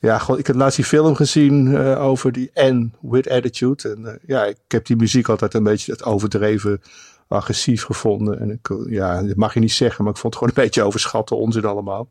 ja, 0.00 0.18
gewoon, 0.18 0.40
ik 0.40 0.46
heb 0.46 0.56
laatst 0.56 0.76
die 0.76 0.84
film 0.84 1.14
gezien 1.14 1.78
over 1.96 2.32
die 2.32 2.50
N 2.54 2.92
with 3.00 3.28
Attitude. 3.28 3.88
En 3.88 4.18
ja, 4.26 4.44
ik 4.44 4.58
heb 4.68 4.86
die 4.86 4.96
muziek 4.96 5.28
altijd 5.28 5.54
een 5.54 5.62
beetje 5.62 5.92
het 5.92 6.04
overdreven 6.04 6.80
agressief 7.28 7.84
gevonden. 7.84 8.40
En 8.40 8.60
ja, 8.88 9.22
dat 9.22 9.36
mag 9.36 9.54
je 9.54 9.60
niet 9.60 9.72
zeggen, 9.72 10.04
maar 10.04 10.12
ik 10.12 10.18
vond 10.18 10.34
het 10.34 10.42
gewoon 10.42 10.58
een 10.58 10.64
beetje 10.64 10.82
overschatte 10.82 11.34
onzin 11.34 11.64
allemaal. 11.64 12.08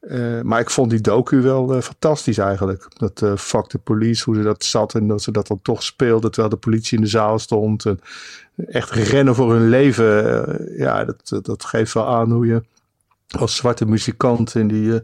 Eh, 0.00 0.40
maar 0.40 0.60
ik 0.60 0.70
vond 0.70 0.90
die 0.90 1.00
docu 1.00 1.42
wel 1.42 1.74
eh, 1.74 1.82
fantastisch 1.82 2.38
eigenlijk. 2.38 2.86
Dat 2.96 3.22
eh 3.22 3.36
Fuck 3.36 3.66
the 3.66 3.78
Police, 3.78 4.24
hoe 4.24 4.34
ze 4.34 4.42
dat 4.42 4.64
zat 4.64 4.94
en 4.94 5.08
dat 5.08 5.22
ze 5.22 5.32
dat 5.32 5.46
dan 5.46 5.62
toch 5.62 5.82
speelden 5.82 6.30
terwijl 6.30 6.54
de 6.54 6.60
politie 6.60 6.96
in 6.96 7.04
de 7.04 7.10
zaal 7.10 7.38
stond. 7.38 7.86
En 7.86 8.00
echt 8.66 8.90
rennen 8.90 9.34
voor 9.34 9.52
hun 9.52 9.68
leven. 9.68 10.76
ja, 10.76 11.04
dat, 11.04 11.44
dat 11.44 11.64
geeft 11.64 11.94
wel 11.94 12.06
aan 12.06 12.30
hoe 12.30 12.46
je 12.46 12.62
als 13.38 13.56
zwarte 13.56 13.86
muzikant 13.86 14.54
in 14.54 14.68
die, 14.68 15.00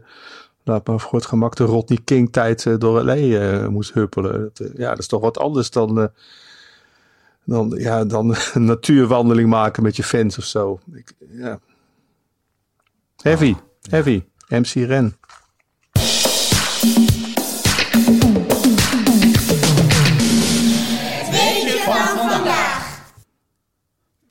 laat 0.63 0.87
maar 0.87 0.99
voor 0.99 1.19
het 1.19 1.27
gemak, 1.27 1.55
de 1.55 1.63
Rodney 1.63 1.99
King 2.03 2.31
tijd 2.31 2.79
door 2.79 3.03
LA 3.03 3.69
moest 3.69 3.93
huppelen. 3.93 4.51
Ja, 4.75 4.89
dat 4.89 4.99
is 4.99 5.07
toch 5.07 5.21
wat 5.21 5.37
anders 5.37 5.69
dan, 5.69 6.11
dan, 7.47 7.73
ja, 7.77 8.05
dan 8.05 8.35
een 8.53 8.65
natuurwandeling 8.75 9.49
maken 9.49 9.83
met 9.83 9.95
je 9.95 10.03
fans 10.03 10.37
of 10.37 10.43
zo. 10.43 10.79
Ik, 10.93 11.13
ja. 11.31 11.59
Heavy, 13.15 13.55
heavy. 13.89 14.23
MC 14.47 14.73
Ren. 14.73 15.15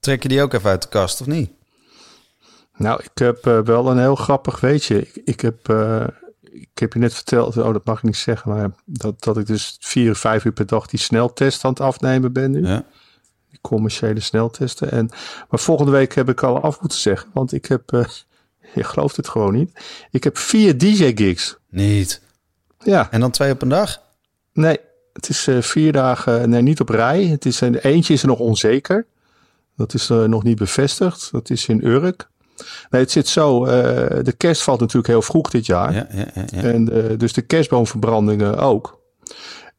Trek 0.00 0.23
je 0.23 0.28
die 0.28 0.42
ook 0.42 0.52
even 0.52 0.70
uit 0.70 0.82
de 0.82 0.88
kast, 0.88 1.20
of 1.20 1.26
niet? 1.26 1.50
Nou, 2.76 3.00
ik 3.02 3.18
heb 3.18 3.46
eh, 3.46 3.61
wel 3.61 3.90
een 3.90 3.99
heel 3.99 4.14
grappig 4.14 4.61
weetje. 4.61 5.00
Ik, 5.00 5.20
ik 5.25 5.40
heb, 5.40 5.68
eh, 5.68 6.06
ik 6.42 6.78
heb 6.78 6.92
je 6.92 6.99
net 6.99 7.14
verteld, 7.14 7.56
oh 7.56 7.73
dat 7.73 7.85
mag 7.85 7.96
ik 7.96 8.02
niet 8.02 8.16
zeggen, 8.16 8.50
maar 8.50 8.70
dat, 8.85 9.23
dat 9.23 9.38
ik 9.38 9.46
dus 9.46 9.76
vier 9.80 10.16
vijf 10.16 10.44
uur 10.44 10.52
per 10.52 10.66
dag 10.66 10.87
die 10.87 11.00
sneltest 11.00 11.64
aan 11.64 11.70
het 11.70 11.80
afnemen 11.80 12.32
ben 12.32 12.50
nu. 12.50 12.66
Ja. 12.66 12.85
Die 13.56 13.70
commerciële 13.70 14.20
sneltesten. 14.20 14.90
En, 14.90 15.08
maar 15.50 15.60
volgende 15.60 15.90
week 15.90 16.14
heb 16.14 16.28
ik 16.28 16.42
al 16.42 16.60
af 16.60 16.80
moeten 16.80 16.98
zeggen, 16.98 17.30
want 17.32 17.52
ik 17.52 17.66
heb, 17.66 17.92
eh, 17.92 18.04
je 18.75 18.84
gelooft 18.84 19.16
het 19.16 19.28
gewoon 19.28 19.54
niet, 19.54 19.70
ik 20.10 20.25
heb 20.25 20.38
vier 20.38 20.78
DJ-gigs. 20.78 21.56
Niet. 21.70 22.20
Ja, 22.78 23.10
En 23.10 23.20
dan 23.20 23.30
twee 23.30 23.52
op 23.52 23.62
een 23.62 23.68
dag? 23.68 24.02
nee, 24.52 24.78
het 25.12 25.28
is 25.28 25.46
eh, 25.46 25.60
vier 25.62 25.92
dagen, 25.92 26.48
nee 26.50 26.62
niet 26.62 26.80
op 26.80 26.88
rij. 26.88 27.25
Het 27.25 27.46
is, 27.46 27.60
een 27.60 27.76
eentje 27.76 28.12
is 28.12 28.22
er 28.22 28.28
nog 28.28 28.38
onzeker. 28.38 29.06
Dat 29.76 29.94
is 29.94 30.10
eh, 30.10 30.25
nog 30.25 30.42
niet 30.42 30.58
bevestigd. 30.58 31.28
Dat 31.32 31.50
is 31.50 31.66
in 31.66 31.84
Urk. 31.86 32.28
Nee, 32.90 33.00
het 33.00 33.10
zit 33.10 33.28
zo. 33.28 33.64
eh, 33.64 34.25
de 34.25 34.32
kerst 34.36 34.62
valt 34.62 34.80
natuurlijk 34.80 35.06
heel 35.06 35.22
vroeg 35.22 35.50
dit 35.50 35.66
jaar. 35.66 35.94
Ja, 35.94 36.06
ja, 36.10 36.26
ja. 36.34 36.44
ja. 36.46 36.62
En 36.62 37.10
eh, 37.10 37.18
dus 37.18 37.32
de 37.32 37.42
kerstboomverbrandingen 37.42 38.58
ook. 38.58 39.00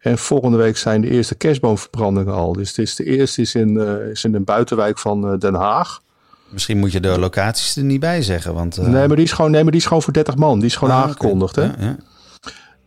En 0.07 0.17
volgende 0.17 0.57
week 0.57 0.77
zijn 0.77 1.01
de 1.01 1.09
eerste 1.09 1.35
kerstboomverbrandingen 1.35 2.33
al. 2.33 2.53
Dus 2.53 2.67
het 2.67 2.77
is, 2.77 2.95
de 2.95 3.03
eerste 3.03 3.41
is 3.41 3.55
in, 3.55 3.79
eh, 3.79 4.09
is 4.09 4.23
in 4.23 4.35
een 4.35 4.43
buitenwijk 4.43 4.97
van 4.97 5.31
eh, 5.31 5.39
Den 5.39 5.53
Haag. 5.53 6.01
Misschien 6.49 6.77
moet 6.77 6.91
je 6.91 6.99
de 6.99 7.19
locaties 7.19 7.75
er 7.75 7.83
niet 7.83 7.99
bij 7.99 8.21
zeggen, 8.21 8.53
want... 8.53 8.77
eh, 8.77 8.85
nee, 8.85 9.07
maar 9.07 9.15
die 9.15 9.25
is 9.25 9.31
gewoon, 9.31 9.51
nee, 9.51 9.61
maar 9.61 9.71
die 9.71 9.81
is 9.81 9.87
gewoon 9.87 10.03
voor 10.03 10.13
30 10.13 10.35
man. 10.35 10.59
Die 10.59 10.67
is 10.67 10.75
gewoon 10.75 10.93
ah, 10.93 11.01
aangekondigd. 11.01 11.55
Hè? 11.55 11.63
Ja, 11.63 11.75
ja. 11.79 11.97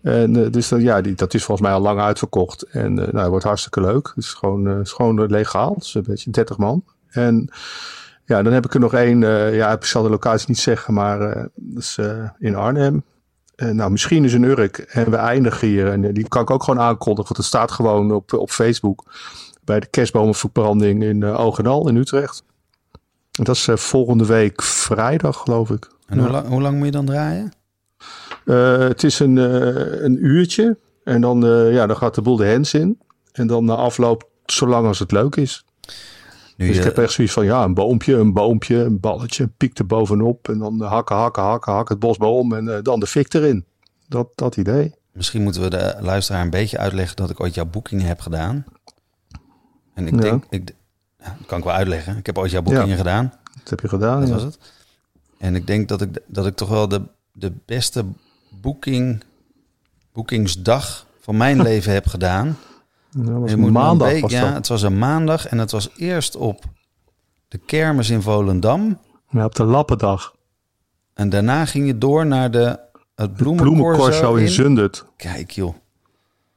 En 0.02 0.50
dus 0.50 0.68
dan, 0.68 0.80
ja, 0.80 1.00
die, 1.00 1.14
dat 1.14 1.34
is 1.34 1.44
volgens 1.44 1.66
mij 1.66 1.76
al 1.76 1.82
lang 1.82 2.00
uitverkocht. 2.00 2.62
En 2.62 2.94
nou, 2.94 3.16
het 3.16 3.28
wordt 3.28 3.44
hartstikke 3.44 3.80
leuk. 3.80 4.12
Het 4.14 4.24
is 4.24 4.32
gewoon, 4.32 4.64
het 4.64 4.86
is 4.86 4.92
gewoon 4.92 5.26
legaal. 5.26 5.74
Het 5.74 5.84
is 5.84 5.94
een 5.94 6.04
beetje 6.06 6.30
30 6.30 6.56
man. 6.56 6.84
En 7.08 7.48
ja, 8.24 8.42
dan 8.42 8.52
heb 8.52 8.64
ik 8.64 8.74
er 8.74 8.80
nog 8.80 8.94
één. 8.94 9.20
ja, 9.54 9.72
ik 9.72 9.84
zal 9.84 10.02
de 10.02 10.10
locatie 10.10 10.48
niet 10.48 10.58
zeggen, 10.58 10.94
maar 10.94 11.18
dat 11.54 11.82
is 11.82 11.98
in 12.38 12.54
Arnhem. 12.56 13.02
Eh, 13.60 13.68
nou, 13.68 13.90
misschien 13.90 14.24
is 14.24 14.32
een 14.32 14.42
Urk. 14.42 14.78
En 14.78 15.10
we 15.10 15.16
eindigen 15.16 15.68
hier. 15.68 15.88
En 15.92 16.04
eh, 16.04 16.14
die 16.14 16.28
kan 16.28 16.42
ik 16.42 16.50
ook 16.50 16.62
gewoon 16.62 16.80
aankondigen. 16.80 17.24
Want 17.24 17.36
het 17.36 17.46
staat 17.46 17.70
gewoon 17.70 18.12
op, 18.12 18.32
op 18.32 18.50
Facebook. 18.50 19.04
Bij 19.64 19.80
de 19.80 19.86
kerstbomenverbranding 19.86 21.02
in 21.02 21.20
uh, 21.20 21.40
Ogenal 21.40 21.88
in 21.88 21.96
Utrecht. 21.96 22.44
En 23.38 23.44
dat 23.44 23.56
is 23.56 23.68
eh, 23.68 23.76
volgende 23.76 24.26
week 24.26 24.62
vrijdag, 24.62 25.36
geloof 25.36 25.70
ik. 25.70 25.90
En 26.06 26.18
hoe, 26.18 26.30
lang, 26.30 26.48
hoe 26.48 26.60
lang 26.60 26.76
moet 26.76 26.86
je 26.86 26.92
dan 26.92 27.04
draaien? 27.04 27.52
Eh, 28.44 28.78
het 28.78 29.04
is 29.04 29.18
een, 29.18 29.38
eh, 29.38 30.02
een 30.02 30.26
uurtje. 30.26 30.78
En 31.04 31.20
dan, 31.20 31.46
eh, 31.46 31.72
ja, 31.72 31.86
dan 31.86 31.96
gaat 31.96 32.14
de 32.14 32.22
boel 32.22 32.36
de 32.36 32.44
hens 32.44 32.74
in. 32.74 32.98
En 33.32 33.46
dan 33.46 33.64
na 33.64 33.74
afloop, 33.74 34.28
zolang 34.46 34.86
als 34.86 34.98
het 34.98 35.12
leuk 35.12 35.36
is. 35.36 35.64
Nu 36.60 36.66
Dus 36.66 36.76
ik 36.76 36.84
heb 36.84 36.98
echt 36.98 37.12
zoiets 37.12 37.32
van, 37.34 37.44
ja, 37.44 37.64
een 37.64 37.74
boompje, 37.74 38.14
een 38.14 38.32
boompje, 38.32 38.76
een 38.76 39.00
balletje, 39.00 39.42
een 39.42 39.52
piek 39.56 39.78
er 39.78 39.86
bovenop. 39.86 40.48
En 40.48 40.58
dan 40.58 40.80
hakken, 40.82 41.16
hakken, 41.16 41.42
hakken, 41.42 41.72
hakken 41.72 41.94
het 41.94 42.04
bos 42.04 42.18
maar 42.18 42.28
om. 42.28 42.52
En 42.54 42.76
eh, 42.76 42.82
dan 42.82 43.00
de 43.00 43.06
fik 43.06 43.34
erin. 43.34 43.64
Dat, 44.08 44.28
dat 44.34 44.56
idee. 44.56 44.94
Misschien 45.12 45.42
moeten 45.42 45.62
we 45.62 45.70
de 45.70 45.96
luisteraar 46.00 46.42
een 46.42 46.50
beetje 46.50 46.78
uitleggen 46.78 47.16
dat 47.16 47.30
ik 47.30 47.40
ooit 47.40 47.54
jouw 47.54 47.64
boekingen 47.64 48.06
heb 48.06 48.20
gedaan. 48.20 48.64
En 49.94 50.06
ik 50.06 50.14
Ja. 50.14 50.20
denk, 50.20 50.44
ik, 50.50 50.66
dat 51.18 51.32
kan 51.46 51.58
ik 51.58 51.64
wel 51.64 51.72
uitleggen. 51.74 52.16
Ik 52.16 52.26
heb 52.26 52.38
ooit 52.38 52.50
jouw 52.50 52.62
boekingen 52.62 52.88
Ja. 52.88 52.96
gedaan. 52.96 53.32
Dat 53.58 53.70
heb 53.70 53.80
je 53.80 53.88
gedaan. 53.88 54.20
Dat 54.20 54.28
ja. 54.28 54.34
was 54.34 54.42
het. 54.42 54.58
En 55.38 55.54
ik 55.54 55.66
denk 55.66 55.88
dat 55.88 56.00
ik, 56.02 56.18
dat 56.26 56.46
ik 56.46 56.56
toch 56.56 56.68
wel 56.68 56.88
de, 56.88 57.02
de 57.32 57.52
beste 57.66 58.04
boeking, 58.60 59.22
boekingsdag 60.12 61.06
van 61.20 61.36
mijn 61.36 61.62
leven 61.68 61.92
heb 61.92 62.06
gedaan. 62.06 62.56
Dat 63.12 63.38
was 63.38 63.52
een 63.52 63.72
maandag. 63.72 64.20
was 64.20 64.30
ja, 64.30 64.52
het 64.52 64.68
was 64.68 64.82
een 64.82 64.98
maandag 64.98 65.46
en 65.46 65.58
het 65.58 65.70
was 65.70 65.90
eerst 65.96 66.36
op 66.36 66.64
de 67.48 67.58
kermis 67.58 68.10
in 68.10 68.22
Volendam. 68.22 68.98
Ja, 69.28 69.44
op 69.44 69.54
de 69.54 69.64
Lappendag. 69.64 70.34
En 71.14 71.28
daarna 71.28 71.64
ging 71.64 71.86
je 71.86 71.98
door 71.98 72.26
naar 72.26 72.50
de, 72.50 72.78
het 73.14 73.34
Bloemencorso 73.34 74.34
in 74.34 74.42
in. 74.42 74.48
Zundert. 74.48 75.04
Kijk 75.16 75.50
joh. 75.50 75.74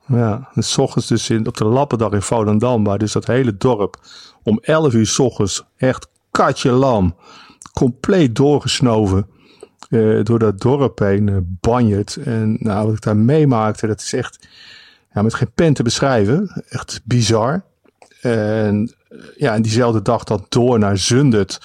Ja, 0.07 0.49
's 0.55 0.77
ochtends 0.77 1.07
dus 1.07 1.29
in, 1.29 1.47
op 1.47 1.57
de 1.57 1.65
Lappendag 1.65 2.11
in 2.11 2.21
Volendam, 2.21 2.83
waar 2.83 2.97
dus 2.97 3.11
dat 3.11 3.27
hele 3.27 3.57
dorp 3.57 3.99
om 4.43 4.59
11 4.61 4.93
uur 4.93 5.05
's 5.05 5.19
ochtends 5.19 5.63
echt 5.77 6.07
katje 6.31 6.71
lam, 6.71 7.15
compleet 7.73 8.35
doorgesnoven 8.35 9.27
eh, 9.89 10.23
door 10.23 10.39
dat 10.39 10.61
dorp 10.61 10.99
heen, 10.99 11.29
eh, 11.29 11.35
banjet. 11.41 12.15
En 12.15 12.57
nou, 12.59 12.85
wat 12.85 12.95
ik 12.95 13.01
daar 13.01 13.17
meemaakte, 13.17 13.87
dat 13.87 13.99
is 13.99 14.13
echt 14.13 14.47
ja, 15.13 15.21
met 15.21 15.33
geen 15.33 15.51
pen 15.55 15.73
te 15.73 15.83
beschrijven. 15.83 16.63
Echt 16.69 17.01
bizar. 17.03 17.63
En 18.21 18.95
eh, 19.09 19.17
ja, 19.35 19.53
en 19.53 19.61
diezelfde 19.61 20.01
dag 20.01 20.23
dan 20.23 20.45
door 20.49 20.79
naar 20.79 20.97
Zundert, 20.97 21.59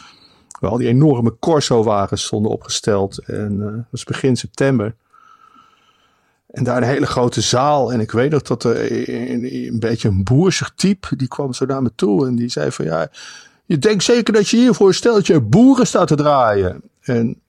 al 0.61 0.77
die 0.77 0.89
enorme 0.89 1.37
Corso-wagens 1.39 2.25
stonden 2.25 2.51
opgesteld. 2.51 3.19
En 3.19 3.61
eh, 3.61 3.73
dat 3.73 3.85
was 3.91 4.05
begin 4.05 4.37
september. 4.37 4.95
En 6.51 6.65
daar 6.65 6.77
een 6.77 6.89
hele 6.89 7.07
grote 7.07 7.41
zaal. 7.41 7.93
En 7.93 8.01
ik 8.01 8.11
weet 8.11 8.31
nog 8.31 8.43
dat 8.43 8.65
er 8.65 9.09
een, 9.09 9.79
beetje 9.81 10.09
een 10.09 10.25
boersig 10.25 10.73
type, 10.75 11.17
die 11.17 11.29
kwam 11.29 11.53
zo 11.53 11.65
naar 11.65 11.83
me 11.83 11.93
toe. 11.95 12.27
En 12.27 12.37
die 12.37 12.49
zei 12.49 12.73
van 12.73 12.85
ja, 12.85 13.11
je 13.65 13.79
denkt 13.79 14.05
zeker 14.05 14.33
dat 14.33 14.49
je 14.49 14.57
hier 14.57 14.75
voor 14.75 14.89
een 14.89 14.95
steltje 14.95 15.41
boeren 15.41 15.87
staat 15.87 16.09
te 16.09 16.15
draaien. 16.15 16.83
En 17.01 17.41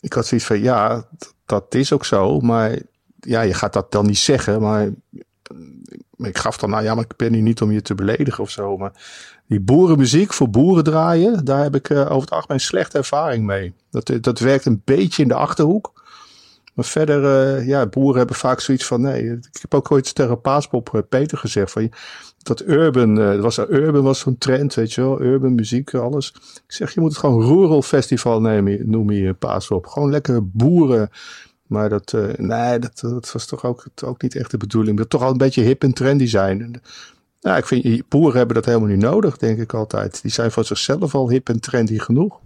ik 0.00 0.12
had 0.12 0.26
zoiets 0.26 0.46
van 0.46 0.60
ja, 0.60 1.06
dat 1.46 1.74
is 1.74 1.92
ook 1.92 2.04
zo. 2.04 2.40
Maar 2.40 2.78
ja, 3.20 3.40
je 3.40 3.54
gaat 3.54 3.72
dat 3.72 3.92
dan 3.92 4.06
niet 4.06 4.18
zeggen. 4.18 4.60
Maar 4.60 4.90
ik 6.16 6.38
gaf 6.38 6.56
dan, 6.56 6.70
nou 6.70 6.82
ja, 6.82 6.94
maar 6.94 7.04
ik 7.04 7.16
ben 7.16 7.32
hier 7.32 7.42
niet 7.42 7.62
om 7.62 7.72
je 7.72 7.82
te 7.82 7.94
beledigen 7.94 8.42
of 8.42 8.50
zo. 8.50 8.76
Maar 8.76 8.92
die 9.46 9.60
boerenmuziek 9.60 10.32
voor 10.32 10.50
boeren 10.50 10.84
draaien, 10.84 11.44
daar 11.44 11.62
heb 11.62 11.74
ik 11.74 11.90
eh, 11.90 12.00
over 12.00 12.20
het 12.20 12.30
algemeen 12.30 12.60
slechte 12.60 12.98
ervaring 12.98 13.44
mee. 13.44 13.74
Dat, 13.90 14.12
dat 14.20 14.38
werkt 14.38 14.64
een 14.64 14.82
beetje 14.84 15.22
in 15.22 15.28
de 15.28 15.34
achterhoek. 15.34 15.92
Maar 16.76 16.84
verder, 16.84 17.24
eh, 17.24 17.66
ja, 17.66 17.86
boeren 17.86 18.18
hebben 18.18 18.36
vaak 18.36 18.60
zoiets 18.60 18.86
van, 18.86 19.00
nee, 19.00 19.32
ik 19.32 19.58
heb 19.60 19.74
ook 19.74 19.90
ooit 19.90 20.14
tegen 20.14 20.40
Paaspop 20.40 20.94
eh, 20.94 21.00
Peter 21.08 21.38
gezegd 21.38 21.72
van, 21.72 21.92
dat 22.38 22.66
urban, 22.66 23.20
eh, 23.20 23.40
was, 23.40 23.58
urban 23.58 24.02
was 24.02 24.18
zo'n 24.18 24.38
trend, 24.38 24.74
weet 24.74 24.92
je 24.92 25.00
wel, 25.00 25.22
urban 25.22 25.54
muziek, 25.54 25.94
alles. 25.94 26.32
Ik 26.66 26.72
zeg, 26.72 26.94
je 26.94 27.00
moet 27.00 27.10
het 27.10 27.18
gewoon 27.18 27.42
rural 27.42 27.82
festival 27.82 28.40
nemen, 28.40 28.90
noem 28.90 29.10
je 29.10 29.34
Paaspop. 29.34 29.86
Gewoon 29.86 30.10
lekker 30.10 30.50
boeren. 30.50 31.10
Maar 31.66 31.88
dat, 31.88 32.12
eh, 32.12 32.22
nee, 32.36 32.78
dat, 32.78 32.98
dat 33.00 33.32
was 33.32 33.46
toch 33.46 33.64
ook, 33.64 33.84
ook 34.04 34.22
niet 34.22 34.36
echt 34.36 34.50
de 34.50 34.56
bedoeling. 34.56 34.96
Dat 34.96 35.10
toch 35.10 35.22
al 35.22 35.30
een 35.30 35.36
beetje 35.38 35.62
hip 35.62 35.82
en 35.82 35.92
trendy 35.92 36.26
zijn. 36.26 36.62
En, 36.62 36.82
ja, 37.40 37.56
ik 37.56 37.66
vind, 37.66 38.08
boeren 38.08 38.36
hebben 38.36 38.54
dat 38.54 38.64
helemaal 38.64 38.88
niet 38.88 38.98
nodig, 38.98 39.36
denk 39.36 39.58
ik 39.58 39.74
altijd. 39.74 40.22
Die 40.22 40.30
zijn 40.30 40.50
van 40.50 40.64
zichzelf 40.64 41.14
al 41.14 41.30
hip 41.30 41.48
en 41.48 41.60
trendy 41.60 41.98
genoeg. 41.98 42.40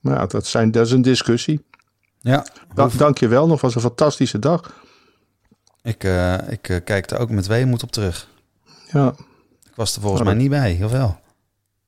Maar 0.00 0.14
ja, 0.14 0.26
dat, 0.26 0.46
zijn, 0.46 0.70
dat 0.70 0.86
is 0.86 0.92
een 0.92 1.02
discussie. 1.02 1.64
Ja, 2.20 2.46
Da 2.74 2.88
dank 2.96 3.18
je 3.18 3.28
wel 3.28 3.46
nog, 3.46 3.60
was 3.60 3.74
een 3.74 3.80
fantastische 3.80 4.38
dag. 4.38 4.72
ik, 5.82 6.04
eh, 6.04 6.34
ik 6.50 6.68
eh, 6.68 6.76
kijk 6.84 7.10
er 7.10 7.18
ook 7.18 7.30
met 7.30 7.46
weemoed 7.46 7.82
op 7.82 7.90
terug. 7.90 8.28
Ja. 8.92 9.08
Ik 9.64 9.74
was 9.74 9.94
er 9.94 10.00
volgens 10.00 10.20
Oh, 10.20 10.26
mij 10.26 10.34
dat- 10.34 10.42
niet 10.42 10.52
bij, 10.78 10.80
of 10.84 10.90
wel? 10.90 11.20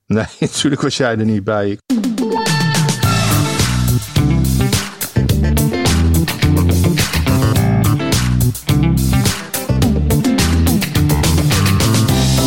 Nee, 0.05 0.25
natuurlijk 0.39 0.81
was 0.81 0.97
jij 0.97 1.17
er 1.17 1.25
niet 1.25 1.43
bij. 1.43 1.77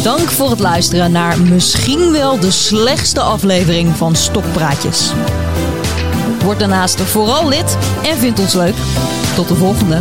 Dank 0.04 0.30
voor 0.30 0.50
het 0.50 0.58
luisteren 0.58 1.12
naar 1.12 1.40
misschien 1.40 2.12
wel 2.12 2.40
de 2.40 2.50
slechtste 2.50 3.20
aflevering 3.20 3.88
van 3.88 4.16
Stokpraatjes. 4.16 5.12
Word 6.42 6.58
daarnaast 6.58 7.00
vooral 7.00 7.48
lid 7.48 7.78
en 8.04 8.16
vind 8.16 8.38
ons 8.38 8.54
leuk. 8.54 8.74
Tot 9.34 9.48
de 9.48 9.54
volgende. 9.54 10.00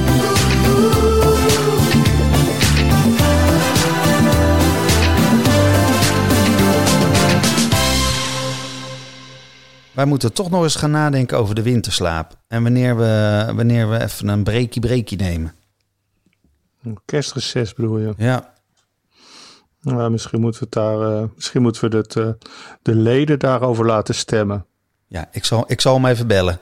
Wij 9.92 10.06
moeten 10.06 10.34
toch 10.34 10.50
nog 10.50 10.64
eens 10.64 10.76
gaan 10.76 10.92
nadenken 10.92 11.38
over 11.38 11.56
de 11.56 11.62
winterslaap. 11.62 12.38
En 12.48 12.64
wanneer 12.64 12.98
we, 12.98 13.44
wanneer 13.56 13.90
we 13.90 14.02
even 14.02 14.28
een 14.28 14.44
breakie 14.44 14.82
breakie 14.82 15.18
nemen. 15.18 15.54
Een 16.84 17.00
Kerstreces 17.06 17.74
bedoel 17.74 17.98
je. 17.98 18.14
Ja, 18.18 18.53
Nou, 19.84 20.12
misschien 20.12 20.42
moeten 20.42 20.60
we, 20.60 20.66
het 20.66 20.74
daar, 20.76 21.18
eh, 21.18 21.24
misschien 21.36 21.62
moeten 21.62 21.90
we 21.90 21.98
het, 21.98 22.16
eh, 22.16 22.30
de 22.82 22.96
leden 22.96 23.40
daarover 23.40 23.86
laten 23.86 24.16
stemmen. 24.16 24.66
ja 25.08 25.28
ik, 25.32 25.46
zal, 25.46 25.64
ik 25.68 25.82
zal 25.82 25.94
hem 25.96 26.06
even 26.06 26.28
bellen. 26.28 26.60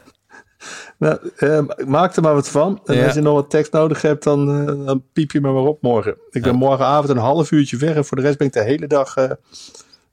Nou, 0.98 1.30
eh, 1.38 1.62
maak 1.86 2.16
er 2.16 2.22
maar 2.22 2.34
wat 2.34 2.50
van. 2.50 2.82
En 2.86 2.96
Ja. 2.96 3.06
als 3.06 3.14
je 3.14 3.22
nog 3.22 3.34
wat 3.34 3.50
tekst 3.50 3.72
nodig 3.72 4.02
hebt, 4.02 4.24
dan, 4.24 4.68
eh, 4.68 4.86
dan 4.86 5.04
piep 5.14 5.32
je 5.32 5.42
me 5.42 5.52
maar 5.52 5.64
op 5.64 5.82
morgen. 5.82 6.12
Ik 6.30 6.42
ben 6.42 6.52
Ja. 6.52 6.58
morgenavond 6.58 7.10
een 7.10 7.18
half 7.18 7.52
uurtje 7.52 7.78
weg 7.78 7.96
en 7.96 8.06
voor 8.06 8.18
de 8.18 8.24
rest 8.24 8.38
ben 8.38 8.48
ik 8.48 8.54
de 8.54 8.64
hele 8.64 8.88
dag 8.88 9.16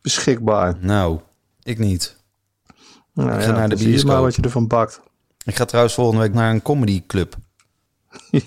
beschikbaar. 0.02 0.76
Nou, 0.80 1.18
ik 1.62 1.78
niet. 1.78 2.16
Nou, 3.14 3.32
Ik 3.32 3.42
ga 3.42 3.50
naar 3.52 3.62
de 3.62 3.68
dan 3.68 3.78
zie 3.78 3.86
je 3.86 3.92
bioscoop. 3.92 4.12
maar 4.12 4.22
wat 4.22 4.34
je 4.36 4.42
ervan 4.42 4.66
bakt. 4.66 5.00
Ik 5.44 5.56
ga 5.56 5.64
trouwens 5.64 5.94
volgende 5.94 6.20
week 6.22 6.34
naar 6.34 6.50
een 6.50 6.62
comedyclub. 6.62 7.34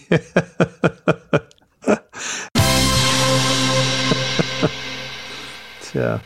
yeah. 5.93 6.21